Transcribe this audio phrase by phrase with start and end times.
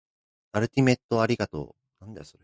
[0.53, 2.09] アルティメットありがとう